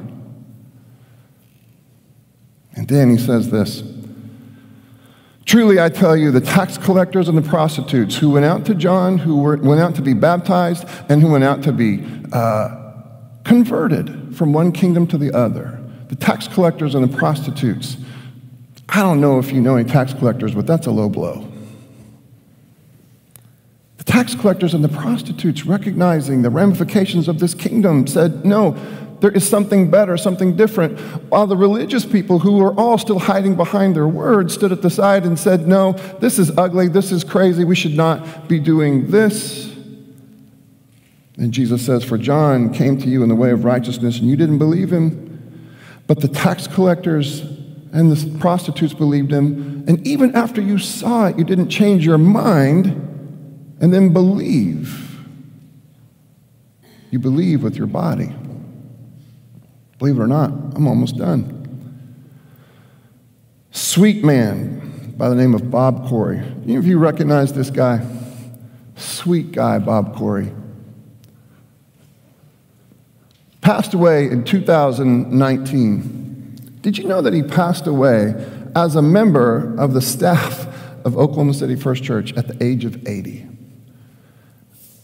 And 2.76 2.88
then 2.88 3.10
he 3.10 3.18
says 3.18 3.50
this 3.50 3.82
Truly, 5.46 5.80
I 5.80 5.90
tell 5.90 6.16
you, 6.16 6.30
the 6.30 6.42
tax 6.42 6.78
collectors 6.78 7.28
and 7.28 7.36
the 7.36 7.42
prostitutes 7.42 8.16
who 8.16 8.30
went 8.30 8.46
out 8.46 8.64
to 8.68 8.76
John, 8.76 9.18
who 9.18 9.38
were, 9.38 9.58
went 9.58 9.82
out 9.82 9.96
to 9.96 10.04
be 10.04 10.14
baptized, 10.14 10.88
and 11.10 11.20
who 11.20 11.32
went 11.32 11.44
out 11.44 11.64
to 11.64 11.72
be 11.72 12.06
uh, 12.32 12.94
converted 13.44 14.36
from 14.38 14.54
one 14.54 14.72
kingdom 14.72 15.08
to 15.08 15.18
the 15.18 15.36
other, 15.36 15.82
the 16.10 16.16
tax 16.16 16.48
collectors 16.48 16.94
and 16.94 17.04
the 17.04 17.18
prostitutes. 17.18 17.98
I 18.88 19.02
don't 19.02 19.20
know 19.20 19.40
if 19.40 19.52
you 19.52 19.62
know 19.62 19.78
any 19.78 19.90
tax 19.90 20.14
collectors, 20.14 20.54
but 20.54 20.68
that's 20.68 20.86
a 20.86 20.92
low 20.92 21.10
blow. 21.10 21.52
The 24.06 24.12
tax 24.12 24.36
collectors 24.36 24.74
and 24.74 24.84
the 24.84 24.90
prostitutes, 24.90 25.66
recognizing 25.66 26.42
the 26.42 26.50
ramifications 26.50 27.28
of 27.28 27.40
this 27.40 27.54
kingdom, 27.54 28.08
said, 28.08 28.46
No, 28.46 28.72
there 29.20 29.32
is 29.32 29.48
something 29.48 29.90
better, 29.90 30.18
something 30.18 30.56
different. 30.56 31.00
While 31.32 31.48
the 31.48 31.58
religious 31.58 32.06
people, 32.06 32.40
who 32.40 32.58
were 32.58 32.74
all 32.74 32.98
still 32.98 33.20
hiding 33.20 33.56
behind 33.56 33.96
their 33.96 34.08
words, 34.08 34.54
stood 34.54 34.72
at 34.72 34.82
the 34.82 34.90
side 34.90 35.26
and 35.26 35.40
said, 35.40 35.68
No, 35.68 35.94
this 36.20 36.38
is 36.38 36.56
ugly, 36.58 36.88
this 36.88 37.12
is 37.12 37.24
crazy, 37.24 37.64
we 37.64 37.76
should 37.76 37.96
not 37.96 38.48
be 38.48 38.60
doing 38.60 39.10
this. 39.10 39.74
And 41.38 41.52
Jesus 41.52 41.86
says, 41.86 42.04
For 42.04 42.18
John 42.18 42.74
came 42.74 42.98
to 43.00 43.08
you 43.08 43.24
in 43.24 43.30
the 43.30 43.36
way 43.36 43.52
of 43.52 43.66
righteousness, 43.66 44.20
and 44.20 44.30
you 44.30 44.36
didn't 44.36 44.60
believe 44.60 44.92
him. 44.92 45.66
But 46.08 46.22
the 46.22 46.28
tax 46.28 46.68
collectors 46.68 47.42
and 47.92 48.12
the 48.12 48.40
prostitutes 48.40 48.94
believed 48.94 49.32
him. 49.32 49.86
And 49.88 50.06
even 50.06 50.36
after 50.36 50.62
you 50.62 50.78
saw 50.78 51.28
it, 51.28 51.38
you 51.38 51.44
didn't 51.44 51.70
change 51.70 52.06
your 52.06 52.18
mind 52.18 53.05
and 53.80 53.94
then 53.94 54.14
believe. 54.14 55.02
You 57.12 57.20
believe 57.20 57.64
with 57.64 57.76
your 57.76 57.88
body. 57.88 58.34
Believe 60.00 60.18
it 60.18 60.22
or 60.22 60.28
not, 60.28 60.52
I'm 60.76 60.88
almost 60.88 61.18
done. 61.18 61.52
Sweet 63.72 64.24
man 64.24 65.14
by 65.18 65.30
the 65.30 65.36
name 65.36 65.54
of 65.54 65.72
Bob 65.72 66.08
Corey. 66.08 66.40
Any 66.64 66.76
of 66.76 66.86
you 66.86 66.98
recognize 66.98 67.54
this 67.54 67.70
guy? 67.70 68.06
Sweet 68.96 69.52
guy, 69.52 69.80
Bob 69.80 70.16
Corey. 70.16 70.52
Passed 73.62 73.94
away 73.94 74.26
in 74.26 74.44
2019. 74.44 76.80
Did 76.82 76.98
you 76.98 77.06
know 77.06 77.22
that 77.22 77.34
he 77.34 77.42
passed 77.42 77.88
away 77.88 78.34
as 78.76 78.96
a 78.96 79.02
member 79.02 79.76
of 79.80 79.94
the 79.94 80.02
staff 80.02 80.68
of 81.06 81.18
Oklahoma 81.18 81.54
City 81.54 81.76
First 81.76 82.04
Church 82.04 82.34
at 82.34 82.48
the 82.48 82.64
age 82.64 82.86
of 82.86 83.08
80? 83.08 83.48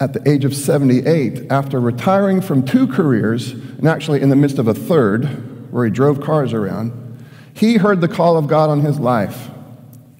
At 0.02 0.14
the 0.14 0.30
age 0.30 0.44
of 0.44 0.56
78 0.56 1.52
after 1.52 1.80
retiring 1.80 2.42
from 2.42 2.66
two 2.66 2.88
careers, 2.88 3.52
and 3.52 3.88
actually 3.88 4.20
in 4.20 4.30
the 4.30 4.36
midst 4.36 4.58
of 4.58 4.68
a 4.68 4.74
third, 4.74 5.72
where 5.72 5.86
he 5.86 5.92
drove 5.92 6.20
cars 6.20 6.54
around, 6.54 7.24
he 7.54 7.78
heard 7.78 8.02
the 8.02 8.08
call 8.08 8.36
of 8.36 8.48
God 8.48 8.72
on 8.72 8.82
his 8.82 9.00
life. 9.00 9.52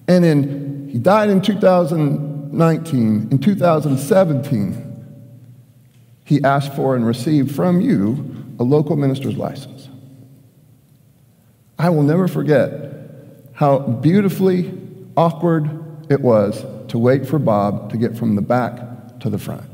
And 0.06 0.24
in, 0.24 0.88
he 0.88 0.98
died 0.98 1.30
in 1.30 1.42
2019. 1.42 3.28
In 3.32 3.38
2017, 3.40 5.26
he 6.24 6.44
asked 6.44 6.74
for 6.74 6.94
and 6.94 7.04
received 7.04 7.52
from 7.52 7.80
you 7.80 8.54
a 8.60 8.62
local 8.62 8.94
minister's 8.94 9.36
license. 9.36 9.88
I 11.76 11.90
will 11.90 12.04
never 12.04 12.28
forget 12.28 12.70
how 13.54 13.80
beautifully 13.80 14.78
awkward 15.16 15.68
it 16.08 16.20
was 16.20 16.64
to 16.86 16.98
wait 16.98 17.26
for 17.26 17.40
Bob 17.40 17.90
to 17.90 17.96
get 17.96 18.16
from 18.16 18.36
the 18.36 18.42
back 18.42 19.18
to 19.20 19.28
the 19.28 19.38
front. 19.38 19.71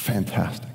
Fantastic. 0.00 0.70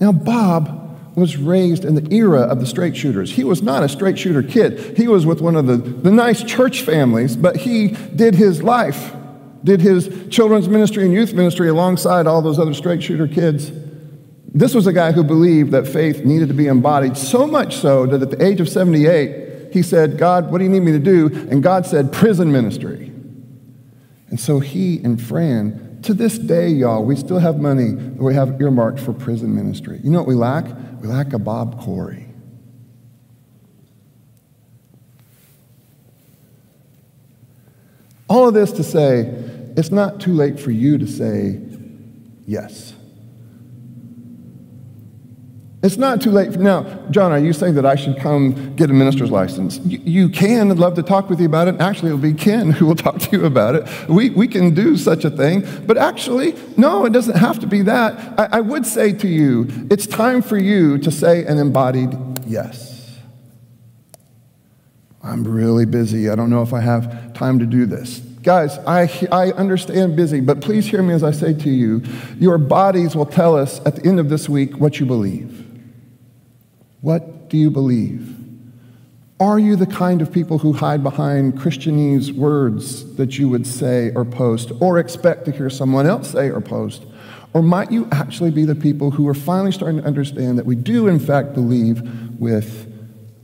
Now, 0.00 0.10
Bob 0.10 0.98
was 1.16 1.36
raised 1.36 1.84
in 1.84 1.94
the 1.94 2.12
era 2.12 2.40
of 2.40 2.58
the 2.58 2.66
straight 2.66 2.96
shooters. 2.96 3.30
He 3.30 3.44
was 3.44 3.62
not 3.62 3.84
a 3.84 3.88
straight 3.88 4.18
shooter 4.18 4.42
kid. 4.42 4.96
He 4.96 5.06
was 5.06 5.24
with 5.24 5.40
one 5.40 5.54
of 5.54 5.68
the, 5.68 5.76
the 5.76 6.10
nice 6.10 6.42
church 6.42 6.82
families, 6.82 7.36
but 7.36 7.58
he 7.58 7.88
did 7.88 8.34
his 8.34 8.60
life, 8.60 9.14
did 9.62 9.80
his 9.80 10.10
children's 10.30 10.68
ministry 10.68 11.04
and 11.04 11.14
youth 11.14 11.32
ministry 11.32 11.68
alongside 11.68 12.26
all 12.26 12.42
those 12.42 12.58
other 12.58 12.74
straight 12.74 13.04
shooter 13.04 13.28
kids. 13.28 13.70
This 14.52 14.74
was 14.74 14.88
a 14.88 14.92
guy 14.92 15.12
who 15.12 15.22
believed 15.22 15.70
that 15.70 15.86
faith 15.86 16.24
needed 16.24 16.48
to 16.48 16.54
be 16.54 16.66
embodied, 16.66 17.16
so 17.16 17.46
much 17.46 17.76
so 17.76 18.04
that 18.06 18.20
at 18.20 18.30
the 18.32 18.44
age 18.44 18.60
of 18.60 18.68
78, 18.68 19.72
he 19.72 19.82
said, 19.82 20.18
God, 20.18 20.50
what 20.50 20.58
do 20.58 20.64
you 20.64 20.70
need 20.70 20.80
me 20.80 20.92
to 20.92 20.98
do? 20.98 21.26
And 21.50 21.62
God 21.62 21.86
said, 21.86 22.12
prison 22.12 22.50
ministry. 22.50 23.12
And 24.28 24.40
so 24.40 24.58
he 24.58 24.98
and 25.04 25.22
Fran, 25.22 25.93
to 26.04 26.14
this 26.14 26.38
day, 26.38 26.68
y'all, 26.68 27.04
we 27.04 27.16
still 27.16 27.38
have 27.38 27.58
money 27.58 27.92
that 27.92 28.22
we 28.22 28.34
have 28.34 28.60
earmarked 28.60 29.00
for 29.00 29.12
prison 29.12 29.54
ministry. 29.54 30.00
You 30.02 30.10
know 30.10 30.18
what 30.18 30.28
we 30.28 30.34
lack? 30.34 30.66
We 31.00 31.08
lack 31.08 31.32
a 31.32 31.38
Bob 31.38 31.80
Corey. 31.80 32.26
All 38.28 38.48
of 38.48 38.54
this 38.54 38.72
to 38.72 38.82
say, 38.82 39.20
it's 39.76 39.90
not 39.90 40.20
too 40.20 40.32
late 40.32 40.58
for 40.58 40.70
you 40.70 40.98
to 40.98 41.06
say 41.06 41.60
yes. 42.46 42.93
It's 45.84 45.98
not 45.98 46.22
too 46.22 46.30
late. 46.30 46.52
Now, 46.52 46.84
John, 47.10 47.30
are 47.30 47.38
you 47.38 47.52
saying 47.52 47.74
that 47.74 47.84
I 47.84 47.94
should 47.94 48.16
come 48.16 48.74
get 48.74 48.88
a 48.88 48.94
minister's 48.94 49.30
license? 49.30 49.78
You, 49.84 50.30
can. 50.30 50.70
I'd 50.70 50.78
love 50.78 50.94
to 50.94 51.02
talk 51.02 51.28
with 51.28 51.38
you 51.40 51.44
about 51.44 51.68
it. 51.68 51.78
Actually, 51.78 52.08
it'll 52.08 52.22
be 52.22 52.32
Ken 52.32 52.70
who 52.70 52.86
will 52.86 52.96
talk 52.96 53.18
to 53.18 53.36
you 53.36 53.44
about 53.44 53.74
it. 53.74 54.08
We, 54.08 54.30
we 54.30 54.48
can 54.48 54.74
do 54.74 54.96
such 54.96 55.26
a 55.26 55.30
thing. 55.30 55.62
But 55.86 55.98
actually, 55.98 56.54
no, 56.78 57.04
it 57.04 57.12
doesn't 57.12 57.36
have 57.36 57.58
to 57.58 57.66
be 57.66 57.82
that. 57.82 58.40
I, 58.40 58.56
I 58.56 58.60
would 58.62 58.86
say 58.86 59.12
to 59.12 59.28
you, 59.28 59.68
it's 59.90 60.06
time 60.06 60.40
for 60.40 60.56
you 60.56 60.96
to 60.96 61.10
say 61.10 61.44
an 61.44 61.58
embodied 61.58 62.16
yes. 62.46 63.18
I'm 65.22 65.44
really 65.44 65.84
busy. 65.84 66.30
I 66.30 66.34
don't 66.34 66.48
know 66.48 66.62
if 66.62 66.72
I 66.72 66.80
have 66.80 67.34
time 67.34 67.58
to 67.58 67.66
do 67.66 67.84
this. 67.84 68.20
Guys, 68.42 68.78
I, 68.86 69.10
I 69.30 69.52
understand 69.52 70.16
busy, 70.16 70.40
but 70.40 70.62
please 70.62 70.86
hear 70.86 71.02
me 71.02 71.12
as 71.12 71.22
I 71.22 71.30
say 71.30 71.52
to 71.52 71.68
you 71.68 72.02
your 72.38 72.56
bodies 72.56 73.14
will 73.14 73.26
tell 73.26 73.54
us 73.54 73.84
at 73.84 73.96
the 73.96 74.08
end 74.08 74.18
of 74.18 74.30
this 74.30 74.48
week 74.48 74.78
what 74.78 74.98
you 74.98 75.04
believe. 75.04 75.53
What 77.04 77.50
do 77.50 77.58
you 77.58 77.70
believe? 77.70 78.34
Are 79.38 79.58
you 79.58 79.76
the 79.76 79.84
kind 79.84 80.22
of 80.22 80.32
people 80.32 80.56
who 80.56 80.72
hide 80.72 81.02
behind 81.02 81.52
Christianese 81.52 82.32
words 82.32 83.16
that 83.16 83.38
you 83.38 83.46
would 83.50 83.66
say 83.66 84.10
or 84.14 84.24
post, 84.24 84.72
or 84.80 84.98
expect 84.98 85.44
to 85.44 85.50
hear 85.52 85.68
someone 85.68 86.06
else 86.06 86.30
say 86.30 86.48
or 86.48 86.62
post? 86.62 87.04
Or 87.52 87.60
might 87.60 87.92
you 87.92 88.08
actually 88.10 88.52
be 88.52 88.64
the 88.64 88.74
people 88.74 89.10
who 89.10 89.28
are 89.28 89.34
finally 89.34 89.70
starting 89.70 90.00
to 90.00 90.06
understand 90.06 90.56
that 90.56 90.64
we 90.64 90.76
do, 90.76 91.06
in 91.06 91.18
fact, 91.18 91.52
believe 91.52 92.00
with 92.40 92.90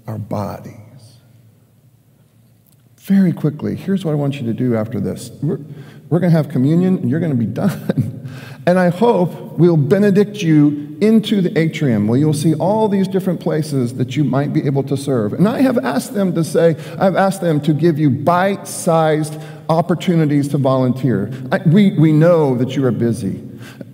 our 0.07 0.17
bodies? 0.17 1.19
Very 2.97 3.35
quickly, 3.35 3.77
here's 3.77 4.07
what 4.07 4.13
I 4.13 4.15
want 4.15 4.41
you 4.41 4.47
to 4.47 4.55
do 4.55 4.75
after 4.75 5.01
this. 5.01 5.31
We're, 5.43 5.61
we're 6.09 6.21
going 6.21 6.33
to 6.33 6.37
have 6.39 6.49
communion, 6.49 6.97
and 6.97 7.11
you're 7.11 7.21
going 7.21 7.33
to 7.33 7.37
be 7.37 7.45
done. 7.53 8.27
And 8.67 8.79
I 8.79 8.89
hope 8.89 9.59
we'll 9.59 9.77
benedict 9.77 10.43
you 10.43 10.90
into 11.01 11.41
the 11.41 11.59
atrium 11.59 12.07
where 12.07 12.19
you'll 12.19 12.35
see 12.35 12.55
all 12.55 12.89
these 12.89 13.09
different 13.09 13.41
places 13.41 13.95
that 13.95 14.17
you 14.17 14.25
might 14.25 14.53
be 14.53 14.65
able 14.67 14.83
to 14.85 14.97
serve. 14.97 15.33
And 15.33 15.49
I 15.49 15.63
have 15.63 15.79
asked 15.79 16.15
them 16.15 16.35
to 16.35 16.45
say, 16.45 16.77
I've 16.99 17.17
asked 17.17 17.41
them 17.41 17.61
to 17.63 17.73
give 17.73 17.99
you 17.99 18.11
bite 18.11 18.69
sized 18.69 19.41
opportunities 19.69 20.49
to 20.49 20.59
volunteer. 20.59 21.33
I, 21.51 21.59
we, 21.67 21.93
we 21.93 22.13
know 22.13 22.57
that 22.57 22.77
you 22.77 22.85
are 22.85 22.93
busy, 22.93 23.41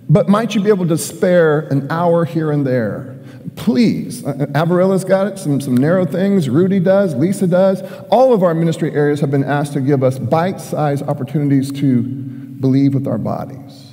but 0.09 0.27
might 0.27 0.55
you 0.55 0.61
be 0.61 0.69
able 0.69 0.87
to 0.87 0.97
spare 0.97 1.61
an 1.61 1.89
hour 1.89 2.25
here 2.25 2.51
and 2.51 2.65
there? 2.65 3.15
Please. 3.55 4.25
Uh, 4.25 4.45
Avarilla's 4.53 5.03
got 5.03 5.27
it, 5.27 5.39
some, 5.39 5.59
some 5.61 5.75
narrow 5.75 6.05
things. 6.05 6.49
Rudy 6.49 6.79
does, 6.79 7.15
Lisa 7.15 7.47
does. 7.47 7.81
All 8.11 8.33
of 8.33 8.43
our 8.43 8.53
ministry 8.53 8.93
areas 8.93 9.19
have 9.21 9.31
been 9.31 9.43
asked 9.43 9.73
to 9.73 9.81
give 9.81 10.03
us 10.03 10.19
bite 10.19 10.61
sized 10.61 11.03
opportunities 11.03 11.71
to 11.73 12.03
believe 12.03 12.93
with 12.93 13.07
our 13.07 13.17
bodies 13.17 13.86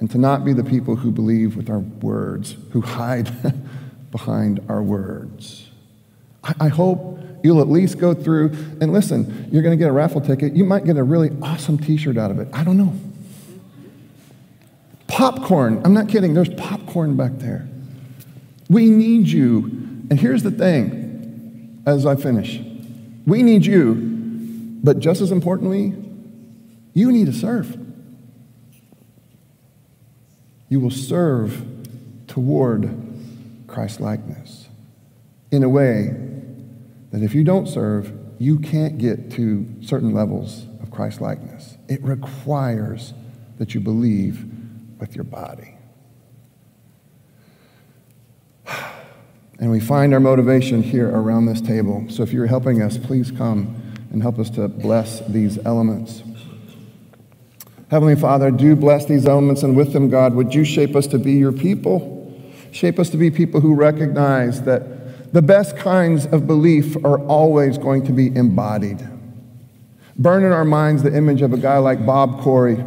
and 0.00 0.10
to 0.10 0.18
not 0.18 0.44
be 0.44 0.52
the 0.52 0.64
people 0.64 0.96
who 0.96 1.10
believe 1.10 1.56
with 1.56 1.68
our 1.68 1.80
words, 1.80 2.56
who 2.72 2.80
hide 2.80 3.30
behind 4.10 4.60
our 4.68 4.82
words. 4.82 5.68
I, 6.44 6.54
I 6.60 6.68
hope 6.68 7.18
you'll 7.42 7.60
at 7.60 7.68
least 7.68 7.98
go 7.98 8.14
through 8.14 8.50
and 8.80 8.92
listen, 8.92 9.48
you're 9.52 9.62
going 9.62 9.76
to 9.76 9.82
get 9.82 9.88
a 9.88 9.92
raffle 9.92 10.20
ticket. 10.20 10.54
You 10.54 10.64
might 10.64 10.84
get 10.84 10.96
a 10.96 11.02
really 11.02 11.30
awesome 11.42 11.78
t 11.78 11.96
shirt 11.96 12.16
out 12.16 12.30
of 12.30 12.38
it. 12.38 12.48
I 12.52 12.64
don't 12.64 12.76
know. 12.76 12.94
Popcorn. 15.06 15.82
I'm 15.84 15.94
not 15.94 16.08
kidding. 16.08 16.34
There's 16.34 16.52
popcorn 16.54 17.16
back 17.16 17.32
there. 17.38 17.66
We 18.68 18.90
need 18.90 19.26
you. 19.26 19.64
And 20.10 20.20
here's 20.20 20.42
the 20.42 20.50
thing 20.50 21.82
as 21.86 22.06
I 22.06 22.16
finish. 22.16 22.60
We 23.26 23.42
need 23.42 23.66
you, 23.66 23.94
but 24.82 25.00
just 25.00 25.20
as 25.20 25.32
importantly, 25.32 25.94
you 26.94 27.12
need 27.12 27.26
to 27.26 27.32
serve. 27.32 27.87
You 30.68 30.80
will 30.80 30.90
serve 30.90 31.66
toward 32.26 32.94
Christ 33.66 34.00
likeness 34.00 34.68
in 35.50 35.62
a 35.62 35.68
way 35.68 36.14
that 37.10 37.22
if 37.22 37.34
you 37.34 37.44
don't 37.44 37.66
serve, 37.66 38.12
you 38.38 38.58
can't 38.58 38.98
get 38.98 39.30
to 39.32 39.66
certain 39.80 40.12
levels 40.12 40.66
of 40.82 40.90
Christ 40.90 41.20
likeness. 41.20 41.76
It 41.88 42.02
requires 42.02 43.14
that 43.58 43.74
you 43.74 43.80
believe 43.80 44.44
with 44.98 45.14
your 45.14 45.24
body. 45.24 45.74
And 49.60 49.72
we 49.72 49.80
find 49.80 50.14
our 50.14 50.20
motivation 50.20 50.84
here 50.84 51.10
around 51.10 51.46
this 51.46 51.60
table. 51.60 52.06
So 52.10 52.22
if 52.22 52.32
you're 52.32 52.46
helping 52.46 52.80
us, 52.80 52.96
please 52.96 53.32
come 53.32 53.82
and 54.12 54.22
help 54.22 54.38
us 54.38 54.50
to 54.50 54.68
bless 54.68 55.18
these 55.26 55.58
elements. 55.66 56.22
Heavenly 57.90 58.16
Father, 58.16 58.50
do 58.50 58.76
bless 58.76 59.06
these 59.06 59.26
elements, 59.26 59.62
and 59.62 59.74
with 59.74 59.94
them, 59.94 60.10
God, 60.10 60.34
would 60.34 60.54
you 60.54 60.64
shape 60.64 60.94
us 60.94 61.06
to 61.08 61.18
be 61.18 61.32
your 61.32 61.52
people? 61.52 62.14
Shape 62.70 62.98
us 62.98 63.08
to 63.10 63.16
be 63.16 63.30
people 63.30 63.60
who 63.60 63.74
recognize 63.74 64.62
that 64.62 65.32
the 65.32 65.40
best 65.40 65.76
kinds 65.76 66.26
of 66.26 66.46
belief 66.46 66.96
are 67.04 67.18
always 67.26 67.78
going 67.78 68.04
to 68.04 68.12
be 68.12 68.34
embodied. 68.34 69.06
Burn 70.16 70.44
in 70.44 70.52
our 70.52 70.64
minds 70.64 71.02
the 71.02 71.16
image 71.16 71.40
of 71.40 71.52
a 71.52 71.56
guy 71.56 71.78
like 71.78 72.04
Bob 72.04 72.40
Corey, 72.40 72.84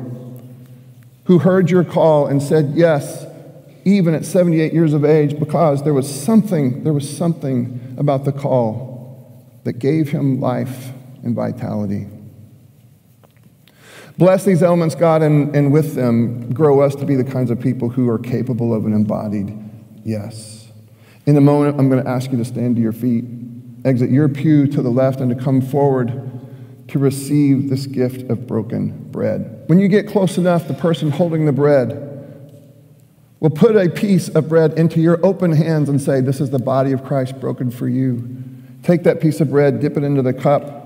who 1.25 1.39
heard 1.39 1.72
your 1.72 1.84
call 1.84 2.27
and 2.27 2.41
said 2.41 2.74
yes, 2.75 3.25
even 3.86 4.13
at 4.13 4.25
78 4.25 4.72
years 4.72 4.93
of 4.93 5.03
age, 5.03 5.39
because 5.39 5.84
there 5.84 5.93
was 5.93 6.08
something, 6.13 6.84
there 6.84 6.93
was 6.93 7.17
something 7.17 7.96
about 7.98 8.25
the 8.25 8.31
call 8.31 9.60
that 9.63 9.74
gave 9.74 10.10
him 10.10 10.39
life 10.39 10.91
and 11.24 11.36
vitality. 11.36 12.08
Bless 14.22 14.46
these 14.46 14.62
elements, 14.62 14.94
God, 14.94 15.24
and, 15.24 15.56
and 15.56 15.74
with 15.74 15.96
them, 15.96 16.54
grow 16.54 16.80
us 16.82 16.94
to 16.94 17.08
be 17.08 17.16
the 17.16 17.24
kinds 17.24 17.50
of 17.50 17.60
people 17.60 17.90
who 17.90 18.08
are 18.08 18.20
capable 18.20 18.72
of 18.72 18.86
an 18.86 18.94
embodied 18.94 19.51
yes. 20.04 20.68
In 21.25 21.36
a 21.38 21.42
moment, 21.42 21.80
I'm 21.80 21.90
going 21.90 22.04
to 22.04 22.08
ask 22.08 22.32
you 22.32 22.38
to 22.38 22.46
stand 22.46 22.75
to 22.75 22.82
your 22.84 22.92
feet, 22.92 23.25
exit 23.84 24.12
your 24.12 24.30
pew 24.30 24.68
to 24.68 24.82
the 24.84 24.92
left, 24.92 25.22
and 25.22 25.36
to 25.36 25.44
come 25.44 25.60
forward 25.60 26.30
to 26.90 27.00
receive 27.00 27.72
this 27.72 27.88
gift 27.88 28.30
of 28.30 28.46
broken 28.46 29.10
bread. 29.10 29.63
When 29.66 29.80
you 29.80 29.88
get 29.88 30.08
close 30.08 30.38
enough, 30.38 30.68
the 30.68 30.75
person 30.75 31.10
holding 31.10 31.48
the 31.48 31.51
bread 31.51 31.90
will 33.40 33.50
put 33.50 33.75
a 33.75 33.90
piece 33.90 34.30
of 34.30 34.48
bread 34.48 34.78
into 34.78 35.01
your 35.01 35.20
open 35.25 35.51
hands 35.51 35.90
and 35.90 36.00
say, 36.00 36.22
This 36.22 36.40
is 36.40 36.51
the 36.51 36.60
body 36.60 36.92
of 36.92 37.04
Christ 37.04 37.40
broken 37.40 37.72
for 37.72 37.90
you. 37.90 38.38
Take 38.84 39.01
that 39.01 39.20
piece 39.20 39.42
of 39.42 39.50
bread, 39.50 39.80
dip 39.80 39.98
it 39.98 40.04
into 40.04 40.22
the 40.22 40.32
cup. 40.32 40.81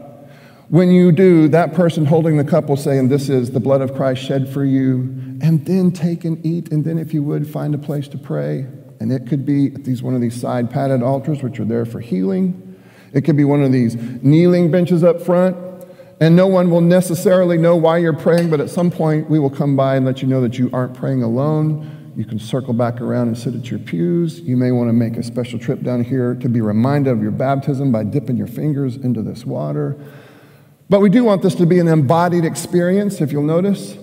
When 0.69 0.89
you 0.89 1.11
do, 1.11 1.47
that 1.49 1.73
person 1.73 2.05
holding 2.05 2.37
the 2.37 2.43
cup 2.43 2.67
will 2.67 2.77
say, 2.77 2.97
And 2.97 3.09
this 3.09 3.29
is 3.29 3.51
the 3.51 3.59
blood 3.59 3.81
of 3.81 3.93
Christ 3.93 4.23
shed 4.23 4.51
for 4.51 4.65
you. 4.65 4.99
And 5.41 5.65
then 5.65 5.91
take 5.91 6.25
and 6.25 6.43
eat. 6.45 6.71
And 6.71 6.83
then, 6.83 6.97
if 6.97 7.13
you 7.13 7.21
would, 7.23 7.47
find 7.47 7.75
a 7.75 7.77
place 7.77 8.07
to 8.09 8.17
pray. 8.17 8.65
And 8.99 9.11
it 9.11 9.27
could 9.27 9.45
be 9.45 9.73
at 9.73 9.83
these, 9.83 10.01
one 10.01 10.15
of 10.15 10.21
these 10.21 10.39
side 10.39 10.71
padded 10.71 11.03
altars, 11.03 11.43
which 11.43 11.59
are 11.59 11.65
there 11.65 11.85
for 11.85 11.99
healing. 11.99 12.61
It 13.13 13.21
could 13.21 13.37
be 13.37 13.45
one 13.45 13.63
of 13.63 13.71
these 13.71 13.95
kneeling 13.95 14.71
benches 14.71 15.03
up 15.03 15.21
front 15.21 15.57
and 16.21 16.35
no 16.35 16.47
one 16.47 16.69
will 16.69 16.81
necessarily 16.81 17.57
know 17.57 17.75
why 17.75 17.97
you're 17.97 18.13
praying, 18.13 18.49
but 18.49 18.61
at 18.61 18.69
some 18.69 18.89
point 18.89 19.29
we 19.29 19.37
will 19.37 19.49
come 19.49 19.75
by 19.75 19.97
and 19.97 20.05
let 20.05 20.21
you 20.21 20.27
know 20.27 20.39
that 20.41 20.57
you 20.57 20.69
aren't 20.71 20.93
praying 20.93 21.23
alone. 21.23 22.13
You 22.15 22.23
can 22.23 22.39
circle 22.39 22.73
back 22.73 23.01
around 23.01 23.27
and 23.27 23.37
sit 23.37 23.53
at 23.53 23.69
your 23.69 23.79
pews. 23.79 24.39
You 24.39 24.55
may 24.55 24.71
want 24.71 24.87
to 24.87 24.93
make 24.93 25.17
a 25.17 25.23
special 25.23 25.59
trip 25.59 25.81
down 25.81 26.05
here 26.05 26.33
to 26.35 26.47
be 26.47 26.61
reminded 26.61 27.11
of 27.11 27.21
your 27.21 27.31
baptism 27.31 27.91
by 27.91 28.05
dipping 28.05 28.37
your 28.37 28.47
fingers 28.47 28.95
into 28.95 29.21
this 29.21 29.45
water. 29.45 29.97
But 30.89 31.01
we 31.01 31.09
do 31.09 31.23
want 31.23 31.41
this 31.41 31.55
to 31.55 31.65
be 31.65 31.79
an 31.79 31.87
embodied 31.87 32.45
experience, 32.45 33.19
if 33.19 33.31
you'll 33.31 33.43
notice. 33.43 33.97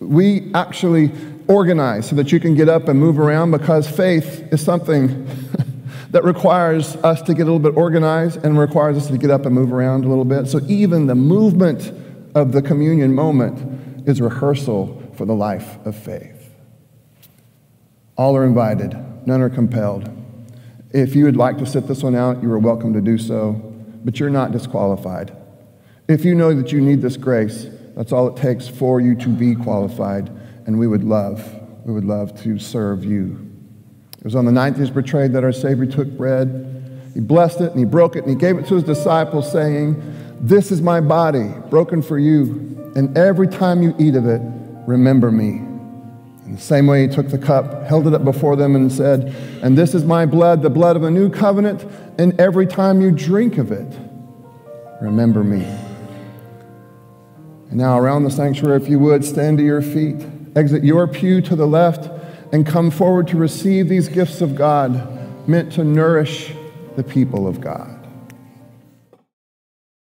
We 0.00 0.52
actually 0.52 1.12
organize 1.46 2.08
so 2.08 2.16
that 2.16 2.32
you 2.32 2.40
can 2.40 2.54
get 2.54 2.68
up 2.68 2.88
and 2.88 2.98
move 2.98 3.18
around 3.18 3.52
because 3.52 3.88
faith 3.88 4.52
is 4.52 4.62
something 4.62 5.26
that 6.10 6.24
requires 6.24 6.96
us 6.96 7.22
to 7.22 7.34
get 7.34 7.42
a 7.42 7.44
little 7.52 7.58
bit 7.60 7.76
organized 7.76 8.44
and 8.44 8.58
requires 8.58 8.96
us 8.96 9.06
to 9.08 9.18
get 9.18 9.30
up 9.30 9.46
and 9.46 9.54
move 9.54 9.72
around 9.72 10.04
a 10.04 10.08
little 10.08 10.24
bit. 10.24 10.46
So 10.46 10.60
even 10.66 11.06
the 11.06 11.14
movement 11.14 11.92
of 12.34 12.52
the 12.52 12.62
communion 12.62 13.14
moment 13.14 14.08
is 14.08 14.20
rehearsal 14.20 15.02
for 15.16 15.26
the 15.26 15.34
life 15.34 15.78
of 15.86 15.96
faith. 15.96 16.50
All 18.16 18.36
are 18.36 18.44
invited, 18.44 18.96
none 19.26 19.40
are 19.40 19.50
compelled. 19.50 20.10
If 20.90 21.14
you 21.14 21.24
would 21.24 21.36
like 21.36 21.58
to 21.58 21.66
sit 21.66 21.86
this 21.86 22.02
one 22.02 22.14
out, 22.14 22.42
you 22.42 22.50
are 22.52 22.58
welcome 22.58 22.92
to 22.92 23.00
do 23.00 23.18
so, 23.18 23.52
but 24.04 24.18
you're 24.18 24.30
not 24.30 24.52
disqualified. 24.52 25.36
If 26.06 26.24
you 26.24 26.34
know 26.34 26.52
that 26.54 26.70
you 26.70 26.82
need 26.82 27.00
this 27.00 27.16
grace, 27.16 27.66
that's 27.96 28.12
all 28.12 28.28
it 28.28 28.36
takes 28.36 28.68
for 28.68 29.00
you 29.00 29.14
to 29.16 29.28
be 29.28 29.54
qualified, 29.54 30.30
and 30.66 30.78
we 30.78 30.86
would 30.86 31.02
love, 31.02 31.42
we 31.86 31.94
would 31.94 32.04
love 32.04 32.38
to 32.42 32.58
serve 32.58 33.04
you. 33.04 33.50
It 34.18 34.24
was 34.24 34.34
on 34.34 34.44
the 34.44 34.52
night 34.52 34.74
he 34.74 34.80
was 34.82 34.90
betrayed 34.90 35.32
that 35.32 35.44
our 35.44 35.52
Savior 35.52 35.86
took 35.86 36.08
bread. 36.08 37.10
He 37.14 37.20
blessed 37.20 37.62
it 37.62 37.70
and 37.70 37.78
he 37.78 37.86
broke 37.86 38.16
it 38.16 38.24
and 38.24 38.30
he 38.30 38.36
gave 38.36 38.58
it 38.58 38.66
to 38.66 38.74
his 38.74 38.84
disciples, 38.84 39.50
saying, 39.50 40.02
This 40.40 40.70
is 40.70 40.82
my 40.82 41.00
body, 41.00 41.48
broken 41.70 42.02
for 42.02 42.18
you. 42.18 42.92
And 42.96 43.16
every 43.16 43.48
time 43.48 43.82
you 43.82 43.94
eat 43.98 44.14
of 44.14 44.26
it, 44.26 44.42
remember 44.86 45.30
me. 45.30 45.62
In 46.44 46.54
the 46.54 46.60
same 46.60 46.86
way, 46.86 47.08
he 47.08 47.14
took 47.14 47.28
the 47.28 47.38
cup, 47.38 47.84
held 47.84 48.06
it 48.06 48.12
up 48.12 48.24
before 48.24 48.56
them, 48.56 48.76
and 48.76 48.92
said, 48.92 49.34
And 49.62 49.76
this 49.78 49.94
is 49.94 50.04
my 50.04 50.26
blood, 50.26 50.60
the 50.60 50.70
blood 50.70 50.96
of 50.96 51.02
a 51.02 51.10
new 51.10 51.30
covenant. 51.30 51.82
And 52.18 52.38
every 52.38 52.66
time 52.66 53.00
you 53.00 53.10
drink 53.10 53.56
of 53.56 53.72
it, 53.72 53.90
remember 55.00 55.42
me. 55.42 55.66
And 57.70 57.78
now, 57.78 57.98
around 57.98 58.24
the 58.24 58.30
sanctuary, 58.30 58.82
if 58.82 58.88
you 58.88 58.98
would, 58.98 59.24
stand 59.24 59.58
to 59.58 59.64
your 59.64 59.82
feet, 59.82 60.24
exit 60.54 60.84
your 60.84 61.06
pew 61.06 61.40
to 61.42 61.56
the 61.56 61.66
left 61.66 62.10
and 62.52 62.66
come 62.66 62.90
forward 62.90 63.28
to 63.28 63.36
receive 63.36 63.88
these 63.88 64.08
gifts 64.08 64.40
of 64.40 64.54
God 64.54 65.48
meant 65.48 65.72
to 65.72 65.84
nourish 65.84 66.52
the 66.96 67.02
people 67.02 67.48
of 67.48 67.60
God. 67.60 67.93